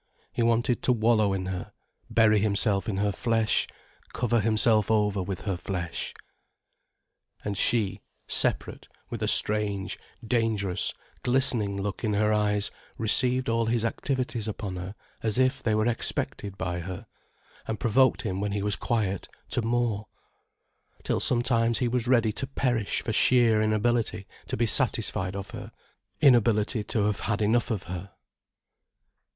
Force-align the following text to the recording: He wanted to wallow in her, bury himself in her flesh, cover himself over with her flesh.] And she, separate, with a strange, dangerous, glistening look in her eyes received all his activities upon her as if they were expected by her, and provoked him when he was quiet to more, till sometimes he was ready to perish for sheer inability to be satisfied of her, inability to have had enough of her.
He 0.33 0.41
wanted 0.41 0.81
to 0.81 0.91
wallow 0.93 1.31
in 1.31 1.45
her, 1.45 1.73
bury 2.09 2.39
himself 2.39 2.89
in 2.89 2.97
her 2.97 3.11
flesh, 3.11 3.67
cover 4.13 4.39
himself 4.39 4.89
over 4.89 5.21
with 5.21 5.41
her 5.41 5.55
flesh.] 5.55 6.15
And 7.45 7.55
she, 7.55 8.01
separate, 8.27 8.87
with 9.11 9.21
a 9.21 9.27
strange, 9.27 9.99
dangerous, 10.25 10.91
glistening 11.21 11.79
look 11.79 12.03
in 12.03 12.15
her 12.15 12.33
eyes 12.33 12.71
received 12.97 13.47
all 13.47 13.67
his 13.67 13.85
activities 13.85 14.47
upon 14.47 14.75
her 14.77 14.95
as 15.21 15.37
if 15.37 15.61
they 15.61 15.75
were 15.75 15.85
expected 15.85 16.57
by 16.57 16.79
her, 16.79 17.05
and 17.67 17.79
provoked 17.79 18.23
him 18.23 18.41
when 18.41 18.53
he 18.53 18.63
was 18.63 18.75
quiet 18.75 19.29
to 19.51 19.61
more, 19.61 20.07
till 21.03 21.19
sometimes 21.19 21.77
he 21.77 21.87
was 21.87 22.07
ready 22.07 22.31
to 22.31 22.47
perish 22.47 23.03
for 23.03 23.13
sheer 23.13 23.61
inability 23.61 24.25
to 24.47 24.57
be 24.57 24.65
satisfied 24.65 25.35
of 25.35 25.51
her, 25.51 25.71
inability 26.21 26.83
to 26.85 27.03
have 27.05 27.19
had 27.19 27.39
enough 27.39 27.69
of 27.69 27.83
her. 27.83 28.13